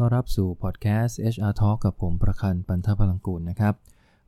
[0.00, 3.74] ต้อนรับสู่พอดแคสต์ HR Talk กับผมประคันปันทพลังกูลนะครับ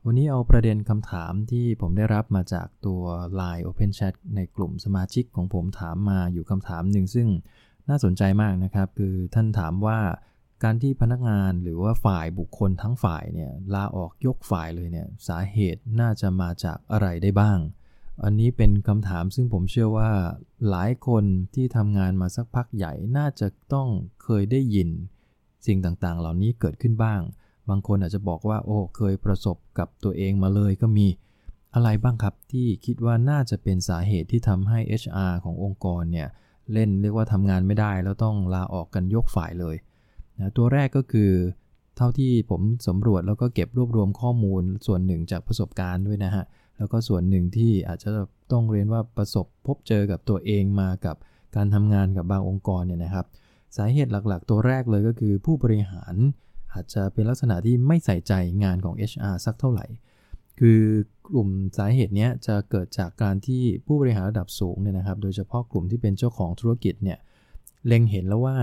[0.05, 3.01] วันนี้เอาประเด็นคำถามที่ผมได้รับมาจากตัว
[3.39, 7.27] Line Open Chat ในกลุ่มสมาชิกของผมถามมาอยู่คำถามหนึ่งซึ่ง
[7.89, 9.99] น่าสนใจมากนะครับ คือท่านถามว่า
[10.63, 17.59] การที่พนักงานหรือว่าฝ่ายบุคคลทั้งฝ่ายเนี่ยลาออกยกฝ่ายเลยเนี่ยสาเหตุน่าจะมาจากอะไรได้บ้าง
[18.23, 20.11] อันนี้เป็นคำถามซึ่งผมเชื่อว่า
[20.69, 21.23] หลายคน
[21.53, 23.87] ที่ทำงานมาสักพักใหญ่น่าจะต้อง
[24.23, 24.91] เคยได้ยิน
[25.67, 27.21] สิ่งต่างๆ เหล่านี้เกิดขึ้นบ้าง
[27.69, 31.07] บางคนอาจจะบอกว่าโอ้เคยประสบกับตัวเองมาเลยก็มี
[31.73, 36.27] อะไรบ้างครับที่คิดว่าน่าจะเป็นสาเหตุที่ทำให้ HR ขององค์กรเนี่ย
[36.73, 39.75] เล่นเรียกว่าทำงานไม่ได้ แล้วต้องลาออกกันยกฝ่ายเลย
[40.37, 41.31] นะตัวแรกก็คือ
[41.97, 46.45] เท่าที่ผมสำรวจแล้วก็เก็บรวบรวมข้อมูลส่วนหนึ่งจากประสบการณ์ด้วยนะฮะ
[46.77, 48.09] แล้วก็ส่วนหนึ่งที่อาจจะ
[48.51, 51.15] ต้องเรียนว่าประสบพบเจอกับตัวเองมากับ
[51.55, 53.25] การทำงานกับบางองค์กรเนี่ยนะครับ
[53.77, 56.15] สาเหตุหลักๆ ตัวแรกเลยก็คือผู้บริหาร
[56.73, 58.33] อาจจะเป็นลักษณะที่ไม่ใส่ใจ
[58.63, 59.85] งานของ HR สักเท่าไหร่
[60.59, 60.81] คือ
[61.27, 67.17] กลุ่มสาเหตุนี้จะเกิดจากการที่ผู้บริหารระดับสูงเนี่ยนะครับ โดยเฉพาะกลุ่มที่เป็นเจ้าของธุรกิจเนี่ย
[67.87, 68.55] เล็งเห็นแล้วว่า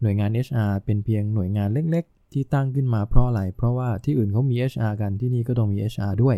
[0.00, 6.36] หน่วยงาน HR เป็นเพียงหน่วยงานเล็กๆ ที่ตั้งขึ้นมาเพราะอะไร เพราะว่าที่อื่นเขามี HR กันที่นี่ก็ต้องมี HR ด้วย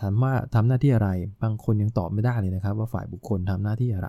[0.00, 1.10] ถามว่าทำหน้าที่อะไร
[1.42, 4.08] บางคนยังตอบไม่ได้เลยนะครับ ว่าฝ่ายบุคคลทำหน้าที่อะไร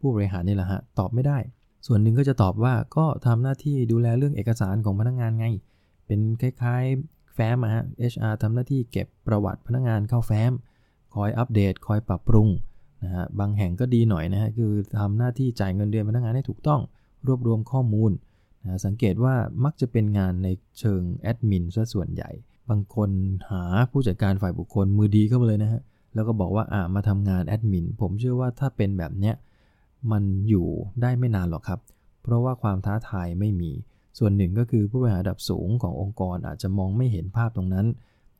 [0.00, 1.38] ผู้บริหารนี่แหละฮะตอบไม่ได้
[1.86, 5.46] ส่วนหนึ่งก็จะตอบว่าก็ทำหน้าที่ดูแลเรื่องเอกสารของพนักงงานไง
[6.06, 10.52] เป็นคล้ายๆแฟ้มฮะ HR ทำหน้าที่เก็บประวัติพนักงงานเข้าแฟ้ม
[11.14, 12.48] คอยอัปเดต คอยปรับปรุง
[13.02, 16.80] นะฮะบางแห่งก็ดีหน่อยนะฮะคือทำหน้าที่จ่ายเงินเดือนพนักงานให้ถูกต้อง
[17.26, 18.12] รวบรวมข้อมูล
[18.62, 22.30] นะสังเกตว่ามักจะเป็นงานในเชิงแอดมินซะส่วนใหญ่
[22.70, 23.10] บางคน
[23.50, 25.80] หาผู้จัดการฝ่ายบุคคลมือดีเข้ามาเลยนะฮะ
[26.14, 29.34] แล้วก็บอกว่าอ่ามาทำงานแอดมินผมเชื่อว่าถ้าเป็นแบบเนี้ย
[30.10, 30.68] มันอยู่
[31.02, 31.80] ได้ไม่นานหรอกครับ
[32.22, 33.70] เพราะว่าความท้าทายไม่มี
[34.18, 37.86] ส่วนหนึ่งก็คือผู้บริหารระดับสูงขององค์กรอาจจะมองไม่เห็นภาพตรงนั้น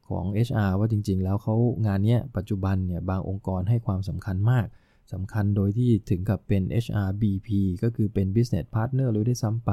[0.08, 1.54] ของ HR ว่าจริง ๆ แล้วเขา
[1.86, 4.66] งานนี้ปัจจุบันเนี่ยบางองค์กรให้ความสำคัญมาก
[5.12, 7.48] สำคัญโดยที่ถึงกับเป็น HR BP
[7.82, 9.70] ก็คือเป็น Business Partner เลยได้ซ้ำไป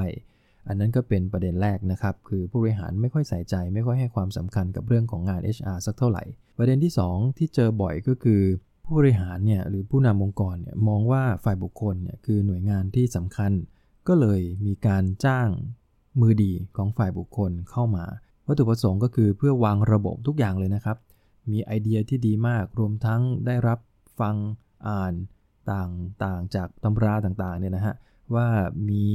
[0.68, 6.24] อันนั้นก็เป็นประเด็นแรกนะครับ คือผู้บริหารไม่ค่อยใส่ใจ ไม่ค่อยให้ความสำคัญกับเรื่องของงาน HR สักเท่าไหร่
[6.58, 8.42] ประเด็นที่ 2 ที่เจอบ่อยก็คือ
[8.92, 13.52] ผู้บริหารเนี่ยหรือผู้นำองค์กรเนี่ยมองว่าฝ่ายบุคคลเนี่ยคือหน่วยงานที่สำคัญ
[14.08, 15.50] ก็เลยมีการจ้าง
[16.22, 18.06] มือดีของฝ่ายบุคคลเข้ามา
[18.48, 20.98] วัตถุประสงค์ก็คือเพื่อวางระบบทุกอย่างเลยนะครับ
[21.52, 23.80] มีไอเดียที่ดีมากรวมทั้งได้รับ
[24.20, 24.36] ฟัง
[24.88, 25.14] อ่าน
[25.72, 27.96] ต่างๆ จากตำราต่างๆเนี่ยนะฮะ
[28.36, 28.48] ว่า
[28.90, 29.06] มี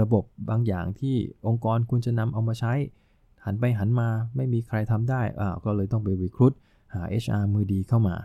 [0.00, 1.16] ระบบบางอย่างที่
[1.46, 2.72] องค์กรคุณจะนำเอามาใช้
[3.44, 6.52] หันไปหันมาไม่มีใครทำได้อ่าก็เลยต้องไปรีครูด
[6.94, 8.16] หา HR มือดีเข้ามา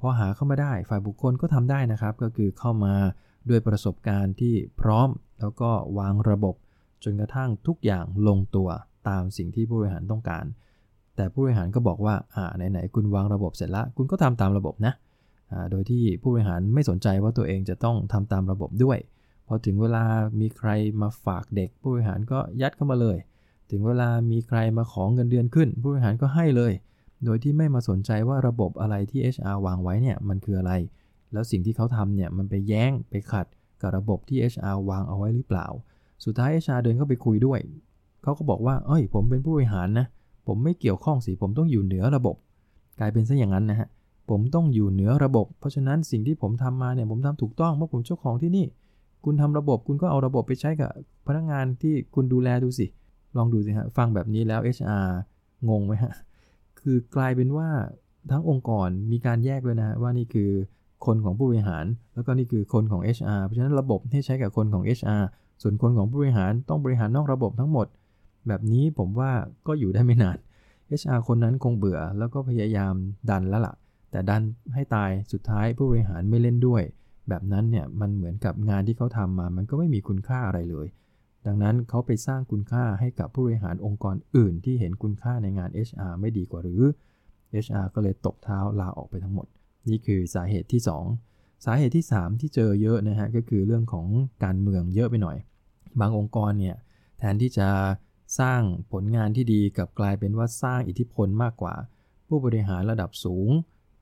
[0.00, 2.94] พอหาเข้ามาได้ฝ่ายบุคคลก็ทำได้นะครับ ก็คือเข้ามา
[3.48, 5.08] ด้วยประสบการณ์ที่พร้อม
[5.40, 6.54] แล้วก็วางระบบ
[7.04, 8.68] จนกระทั่งทุกอย่างลงตัว
[9.08, 10.44] ตามสิ่งที่ผู้บริหารต้องการ
[11.16, 14.92] แต่ผู้บริหารก็บอกว่าอ่าไหนๆคุณวางระบบเสร็จล้วคุณก็ทำตามระบบนะ
[15.52, 18.98] อ่าโดยที่ผู้บริหารไม่สนใจว่าตัวเองจะต้องทำตามระบบด้วย
[19.46, 20.04] พอถึงเวลา
[20.40, 20.70] มีใคร
[21.02, 23.16] มาฝากเด็ก ผู้บริหารก็ยัดเข้ามาเลย
[23.70, 26.72] ถึงเวลามีใครมาขอเงินเดือนขึ้น ผู้บริหารก็ให้เลย
[27.24, 30.72] โดยที่ไม่มาสนใจว่าระบบอะไรที่ HR วางไว้เนี่ยมันคืออะไร
[31.32, 33.46] แล้วสิ่งที่เขาทำเนี่ยมันไปแย้งไปขัด
[33.80, 35.66] กับระบบที่ HR วางเอาไว้หรือเปล่า
[36.24, 37.60] สุดท้าย HR เดินเข้าไปคุยด้วย
[38.22, 40.06] เขาก็บอกว่า เอ้ย ผมเป็นผู้บริหารนะ
[40.46, 42.36] ผมไม่เกี่ยวข้องสิ ผมต้องอยู่เหนือระบบ
[43.00, 43.88] กลายเป็นซะอย่างนั้นนะฮะ
[44.30, 48.66] ผมต้องอยู่เหนือระบบ เพราะฉะนั้นสิ่งที่ผมทำมาเนี่ย ผมทำถูกต้อง เพราะผมเจ้าของที่นี่
[49.24, 50.90] คุณทำระบบ คุณก็เอาระบบไปใช้กับ
[51.26, 52.86] พนักงานที่คุณดูแลดูสิ
[53.36, 55.06] ลองดูสิฮะ ฟังแบบนี้แล้ว HR
[55.68, 56.12] งงไหมฮะ
[56.80, 57.68] คือกลายเป็นว่า
[58.30, 60.50] ทั้งองค์กรมีการแยกเลยนะว่านี่คือ
[61.06, 61.84] คนของผู้บริหาร
[62.14, 65.22] แล้วก็นี่คือคนของ HR เพราะฉะนั้นระบบที่ใช้กับคนของ HR
[65.62, 67.86] ส่วนคนของผู้บริหารต้องบริหารนอกระบบทั้งหมด
[68.48, 69.30] แบบนี้ผมว่า
[69.66, 70.38] ก็อยู่ได้ไม่นาน
[71.00, 72.94] HR คนนั้นคงเบื่อแล้วก็พยายาม
[73.30, 73.74] ดันแล้วละ่ะ
[74.10, 74.42] แต่ดัน
[74.74, 76.82] ให้ตายสุดท้ายผู้บริหารไม่เล่นด้วย
[77.28, 80.86] แบบนั้นเนี่ยมันเหมือนกับงานที่เขาทำมา มันก็ไม่มีคุณค่าอะไรเลย
[81.46, 86.82] ดังนั้นเขาไปสร้างคุณค่าให้กับผู้บริหารองค์กรอื่น ที่เห็นคุณค่าในงาน HR ไม่ดีกว่าหรือ
[87.64, 89.46] HR ก็เลยตกเท้าลาออกไปทั้งหมด
[89.88, 90.82] นี่คือสาเหตุที่
[91.22, 94.06] 2 สาเหตุที่ 3 ที่เจอเยอะนะฮะก็คือเรื่องของ
[94.44, 95.36] การเมืองเยอะไปหน่อย
[96.00, 96.76] บางองค์กรเนี่ย
[97.18, 97.68] แทนที่จะ
[98.40, 98.60] สร้าง
[98.92, 101.74] ผลงานที่ดีกับกลายเป็นว่าสร้างอิทธิพลมากกว่า
[102.28, 103.48] ผู้บริหารระดับสูง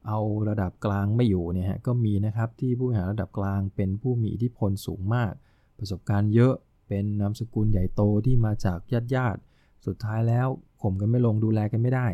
[0.06, 0.18] เอา
[0.48, 5.32] ระดับกลางไม่อยู่เนี่ยฮะก็มีนะครับที่ผู้บริหารระดับกลางเป็นผู้มีอิทธิพลสูงมาก
[5.78, 6.54] ประสบการณ์เยอะ
[6.88, 9.40] เป็นนามสกุลใหญ่โตที่มาจากญาติญาติ
[9.86, 10.48] สุดท้ายแล้ว
[10.82, 12.08] ข่มกันไม่ลงดูแลกันไม่ได้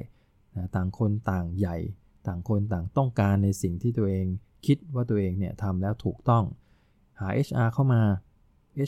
[0.56, 1.76] นะต่างคนต่างใหญ่
[2.26, 4.26] ต่างคนต่างต้องการในสิ่งที่ตัวเอง
[4.66, 6.44] คิดว่าตัวเองเนี่ยทำแล้วถูกต้อง
[7.20, 8.02] หา HR เข้ามา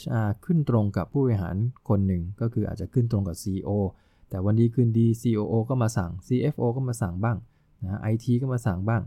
[0.01, 1.55] HR ขึ้นตรงกับผู้บริหาร
[1.89, 3.69] คนหนึ่งก็คืออาจจะขึ้นตรงกับ CEO
[4.29, 7.37] แต่วันดีคืนดี COO ก็มาสั่ง CFO ก็มาสั่งบ้าง
[7.83, 9.01] นะไอทีก็มาสั่งบ้าง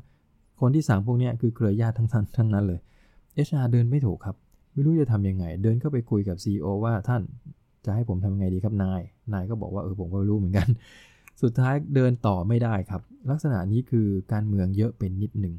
[0.61, 2.81] คนที่สั่งพวกนี้คือเครือญาติทั้งนั้นทั้งนั้นเลย
[3.47, 4.37] HR เดินไม่ถูกครับ
[4.79, 7.23] ไม่รู้จะทำยังไง เดินเข้าไปคุยกับ CEO ว่าท่าน
[7.85, 9.01] จะให้ผมทำยังไงดีครับนาย
[9.33, 10.69] นายก็บอกว่าเออผมก็รู้เหมือนกัน
[11.43, 15.55] สุดท้ายเดินต่อไม่ได้ครับ ลักษณะนี้คือการเมืองเยอะเป็นนิดหนึ่ง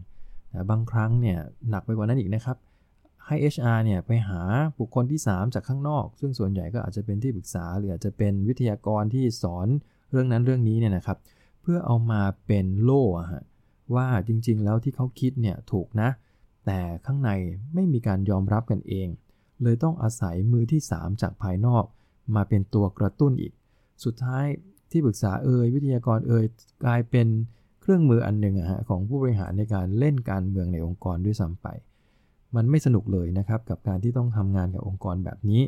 [0.54, 1.38] นะบางครั้งเนี่ย
[1.70, 2.58] หนักไปกว่านั้นอีกนะครับ
[3.26, 4.42] ให้ HR เนี่ยไปหา
[4.80, 9.68] บุคคลที่ 3 จากข้างนอก ซึ่งส่วนใหญ่ก็อาจจะเป็นที่ปรึกษา หรืออาจจะเป็นวิทยากรที่สอน
[10.12, 11.18] เรื่องนั้นเรื่องนี้เนี่ยนะครับ
[11.62, 13.44] เพื่อเอามาเป็นโล่ฮะ
[13.96, 16.10] ว่าจริงๆแล้วที่เขาคิดเนี่ยถูกนะ
[16.66, 17.32] แต่ข้างใน
[17.74, 19.08] ไม่มีการยอมรับกันเอง
[19.64, 21.84] เลยต้องอาศัยมือที่ 3 จากภายนอก
[22.36, 23.54] มาเป็นตัวกระตุ้นอีก
[24.04, 24.46] สุดท้าย
[24.92, 26.46] ที่ปรึกษาเอ่ยวิทยากรเอ่ย
[26.84, 27.28] กลายเป็น
[27.82, 31.68] เครื่องมืออันหนึ่งอะฮะของผู้บริหารในการเล่นการเมืองในองค์กรด้วยซ้ำไป
[32.56, 35.62] มันไม่สนุกเลยนะครับกับการที่ต้องทำงานกับองค์กรแบบนี้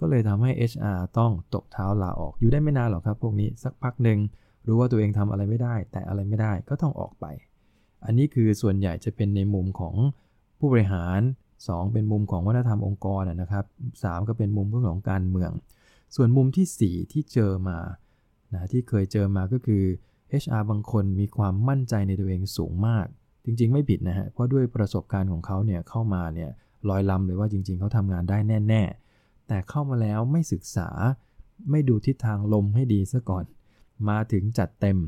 [0.00, 4.18] ก็เลยทำให้ HR ต้องตกเท้าลาออกอยู่ได้ไม่นานหรอกครับ พวกนี้สักพักหนึ่ง
[4.66, 7.26] รู้ว่าตัวเองทำอะไรไม่ได้ แต่อะไรไม่ได้ก็ต้องออกไป
[8.04, 9.94] อันนี้คือส่วนใหญ่จะเป็นในมุมของ
[10.66, 11.20] ผู้บริหาร
[11.60, 13.64] 2 เป็นมุมของวัฒนธรรมองค์กรนะครับ
[13.96, 15.50] 3ก็เป็นมุมเรื่องของการเมือง
[16.16, 17.78] ส่วนมุมที่ 4 ที่เจอมา
[18.52, 19.84] นะที่เคยเจอมาก็คือ
[20.42, 23.06] HR บางคนมีความมั่นใจในตัวเองสูงมาก
[23.44, 26.50] จริงๆ ไม่ผิดนะฮะเพราะด้วยประสบการณ์ของเขาเนี่ยเข้ามาเนี่ย
[26.88, 28.38] ลอยลำเลยว่าจริง ๆเขาทำงานได้
[28.68, 28.82] แน่
[29.14, 30.88] ๆ แต่เข้ามาแล้วไม่ศึกษา
[31.70, 33.44] ไม่ดูทิศทางลมให้ดีซะก่อน
[34.08, 34.98] มาถึงจัดเต็ม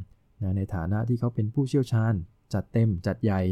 [0.42, 2.14] นะในฐานะที่เขาเป็นผู้เชี่ยวชาญ
[2.54, 3.42] จัดเต็มจัดใหญ่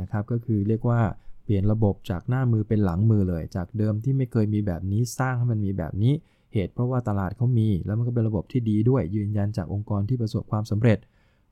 [0.00, 1.00] นะครับ ก็คือเรียกว่า
[1.46, 6.14] เปลี่ยนระบบจากหน้ามือเป็นหลังมือเลย จากเดิมที่ไม่เคยมีแบบนี้สร้างให้มันมีแบบนี้
[6.52, 10.98] เหตุเพราะว่าตลาดเขามี แล้วมันก็เป็นระบบที่ดีด้วย ยืนยันจากองค์กรที่ประสบความสำเร็จ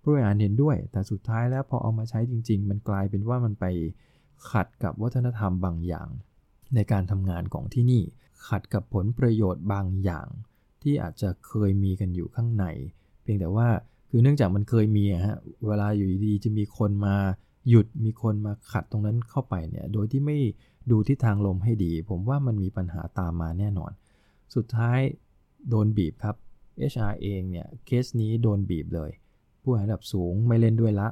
[0.03, 3.65] ผู้บริหารเห็นด้วย แต่สุดท้ายแล้วพอเอามาใช้จริง ๆ มันกลายเป็นว่ามันไป
[4.51, 6.09] ขัดกับวัฒนธรรมบางอย่าง
[6.75, 8.03] ในการทำงานของที่นี่
[8.49, 10.29] ขัดกับผลประโยชน์บางอย่าง
[10.83, 12.65] ที่อาจจะเคยมีกันอยู่ข้างใน
[13.23, 13.69] เพียงแต่ว่า
[14.11, 17.17] คือเนื่องจากมันเคยมีฮะเวลาอยู่ดีๆจะมีคนมา
[17.69, 20.39] หยุดมีคนมาขัดตรงนั้นเข้าไปเนี่ยโดยที่ไม่
[20.91, 23.93] ดูทิศทางลมให้ดี ผมว่ามันมีปัญหาตามมาแน่นอน
[24.55, 24.99] สุดท้าย
[25.69, 26.37] โดนบีบครับ
[26.93, 29.11] HR เองเนี่ยเคสนี้โดนบีบเลย
[29.63, 31.09] ผู้บริหาระดับสูงไม่เล่นด้วยละ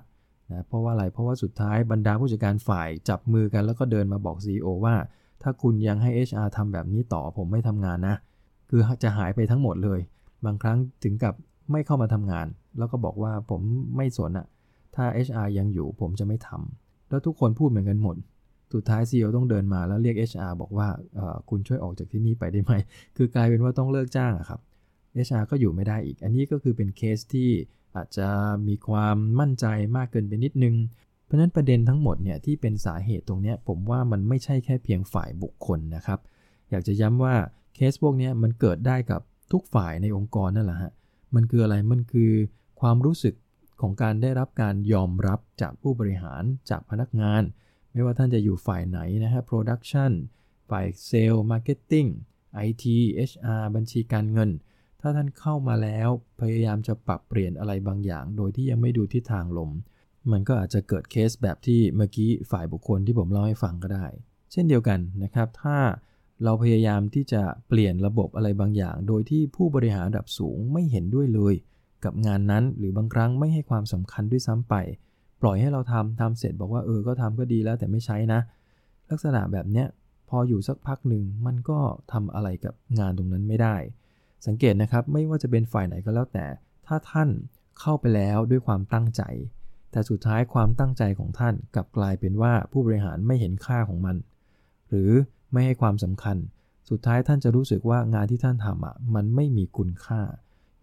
[0.53, 4.95] นะเพราะว่าอะไรเพราะว่าสุดท้ายบรรดาผู้จัดการฝ่ายจับมือกันแล้วก็เดินมาบอก CEO ว่า
[5.43, 8.17] ถ้าคุณยังให้ HR ทำแบบนี้ต่อผมไม่ทำงานนะ
[8.71, 10.01] คือจะหายไปทั้งหมดเลย
[10.45, 11.35] บางครั้งถึงกับ
[11.73, 12.47] ไม่เข้ามาทำงาน
[12.79, 13.61] แล้วก็บอกว่าผม
[13.97, 14.47] ไม่สนอะ
[14.95, 18.17] ถ้า HR ยังอยู่ผมจะไม่ทำแล้วทุกคนพูดเหมือนกันหมด
[18.75, 20.89] สุดท้าย CEO ต้องเดินมาแล้วเรียก HR บอกว่า
[21.51, 22.73] คุณช่วยออกจากที่นี่ไปได้ไหม
[23.17, 24.61] คือกลายเป็นว่าต้องเลิกจ้างอะครับ
[25.27, 27.51] HR ก็อยู่ไม่ได้อีก อันนี้ก็คือเป็นเคสที่
[27.97, 28.29] อาจจะ
[28.69, 29.67] มีความมั่นใจ
[29.97, 30.75] มากเกินไปนิดนึง
[31.25, 36.19] เพราะนั้นประเด็นทั้งหมดเนี่ยที่เป็นสาเหตุตรงนี้ผมว่ามันไม่ใช่แค่เพียงฝ่ายบุคคลนะครับ
[36.71, 37.35] อยากจะย้ำว่า
[37.75, 39.21] เคสพวกนี้มันเกิดได้กับ
[39.53, 40.93] ทุกฝ่ายในองค์กรนั่นแหละฮะ
[41.35, 42.31] มันคืออะไร มันคือ
[42.81, 43.35] ความรู้สึก
[43.83, 47.43] ของการได้รับการยอมรับจากผู้บริหารจากพนักงาน
[47.93, 50.13] ไม่ว่าท่านจะอยู่ฝ่ายไหนนะฮะ production
[50.71, 52.09] ฝ่ายเซลล์ marketing
[52.67, 52.85] IT
[53.31, 54.51] HR บัญชีการเงิน
[55.01, 56.09] ถ้าท่านเข้ามาแล้ว
[56.41, 59.71] พยายามจะปรับเปลี่ยนอะไรบางอย่าง โดยที่ยังไม่ดูทิศทางลม
[60.33, 64.07] มันก็อาจจะเกิดเคสแบบที่เมื่อกี้ฝ่ายบุคคลที่ผมเล่าให้ฟังก็ได้
[64.53, 65.79] เช่นเดียวกันนะครับ ถ้า
[66.45, 71.55] เราพยายามที่จะเปลี่ยนระบบอะไรบางอย่าง โดยที่ผู้บริหารระดับสูงไม่เห็นด้วยเลย
[72.05, 74.75] กับงานนั้น หรือบางครั้งไม่ให้ความสำคัญด้วยซ้ำไป
[75.43, 78.41] ปล่อยให้เราทำทำเสร็จบอกว่าเออก็ทำก็ดีแล้วแต่ไม่ใช้นะ
[79.11, 79.87] ลักษณะแบบเนี้ย
[80.29, 81.79] พออยู่สักพักหนึ่งมันก็
[82.13, 83.77] ทำอะไรกับงานตรงนั้นไม่ได้
[84.47, 86.47] สังเกตนะครับไม่ว่าจะเป็นฝ่ายไหนก็แล้วแต่
[86.87, 87.29] ถ้าท่าน
[87.81, 89.23] เข้าไปแล้วด้วยความตั้งใจ
[89.93, 94.17] แต่สุดท้ายความตั้งใจของท่านกลับกลายเป็นว่าผู้บริหารไม่เห็นค่าของมัน
[94.89, 95.11] หรือ
[95.53, 96.37] ไม่ให้ความสำคัญ
[96.91, 100.21] สุดท้ายท่านจะรู้สึกว่างานที่ท่านทำอะมันไม่มีคุณค่า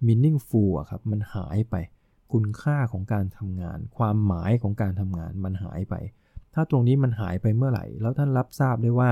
[0.07, 1.75] meaningful อะครับมันหายไป
[2.33, 5.95] คุณค่าของการทำงาน ความหมายของการทำงานมันหายไป
[6.53, 9.11] ถ้าตรงนี้มันหายไปเมื่อไหร่ แล้วท่านรับทราบได้ว่า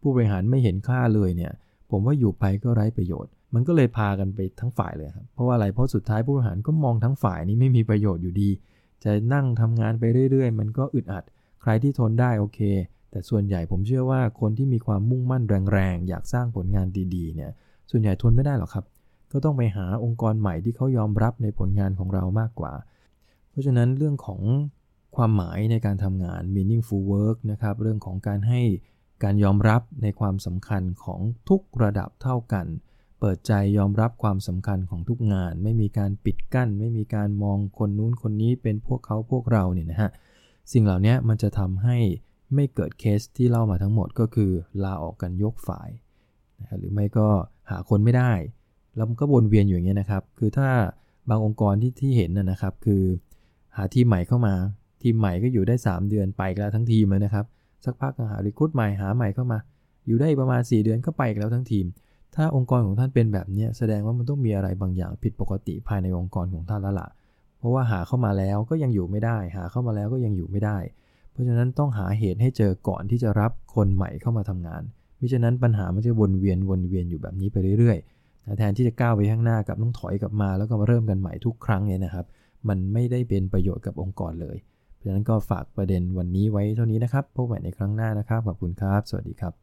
[0.00, 1.52] ผู้บริหารไม่เห็นค่าเลยเนี่ย
[1.90, 8.50] ผมว่าอยู่ไปก็ไร้ประโยชน์ มันก็เลยพากันไปทั้งฝ่ายเลยครับ เพราะว่าอะไร เพราะสุดท้ายผู้บริหารก็มองทั้งฝ่ายนี้ไม่มีประโยชน์อยู่ดี
[9.04, 11.24] จะนั่งทำงานไปเรื่อย ๆ มันก็อึดอัด
[11.62, 12.60] ใครที่ทนได้โอเค
[13.10, 15.42] แต่ส่วนใหญ่ผมเชื่อว่าคนที่มีความมุ่งมั่น
[15.72, 17.50] แรงๆอยากสร้างผลงานดีๆเนี่ย
[17.90, 18.84] ส่วนใหญ่ทนไม่ได้หรอกครับ
[19.32, 22.74] ก็ต้องไปหาองค์กรใหม่ที่เขายอมรับในผลงานของเรามากกว่า
[23.50, 24.40] เพราะฉะนั้นเรื่องของ
[25.16, 28.62] ความหมายในการทำงาน meaningful work นะครับ เรื่องของการให้
[29.24, 32.66] การยอมรับในความสำคัญของทุกระดับเท่ากัน
[33.20, 40.10] เปิดใจยอมรับความสำคัญของทุกงาน ไม่มีการปิดกั้น ไม่มีการมองคนนู้นคนนี้เป็นพวกเขาพวกเราเนี่ยนะฮะ
[40.72, 41.96] สิ่งเหล่านี้มันจะทำให้
[42.54, 44.50] ไม่เกิดเคสที่เล่ามาทั้งหมดก็คือ
[44.84, 45.88] ลาออกกันยกฝ่าย
[46.60, 47.28] นะหรือไม่ก็
[47.70, 48.32] หาคนไม่ได้
[48.98, 50.68] แล้วมันก็วนเวียนอยู่อย่างเงี้ยนะครับ คือถ้า
[51.30, 53.02] บางองค์กรที่ที่เห็นนะครับ คือ
[53.76, 54.54] หาทีมใหม่เข้ามา
[55.02, 57.44] ทีมใหม่ก็อยู่ได้ 3 เดือนไปแล้วทั้งทีมเลยนะครับ
[57.84, 59.58] สักพักหารีคูดใหม่หาใหม่เข้ามา
[60.06, 61.86] อยู่ได้ประมาณ 4 เดือนก็ไปแล้วทั้งทีม
[62.34, 67.08] ถ้าองค์กรของท่านเป็นแบบนี้แสดงว่ามันต้องมีอะไรบางอย่างผิดปกติภายในองค์กรของท่านแล้วล่ะ
[67.58, 70.78] เพราะว่าหาเข้ามาแล้วก็ยังอยู่ไม่ได้ หาเข้ามาแล้วก็ยังอยู่ไม่ได้
[71.30, 74.82] เพราะฉะนั้นต้องหาเหตุให้เจอก่อนที่จะรับคนใหม่เข้ามาทำงาน
[75.20, 78.17] มิฉะนั้นปัญหามันจะวนเวียนวนเวียนอยู่แบบนี้ไปเรื่อยๆ
[78.56, 82.26] แทนที่จะก้าวไปข้างหน้ากับต้องถอยกลับมาแล้วก็มาเริ่มกันใหม่ทุกครั้งเนี่ยนะครับ
[82.68, 84.56] มันไม่ได้เป็นประโยชน์กับองค์กรเลย
[84.96, 89.54] เพราะฉะนั้นก็ฝากประเด็นวันนี้ไว้เท่านี้นะครับพบกันใหม่ในครั้งหน้านะครับขอบคุณครับ สวัสดีครับ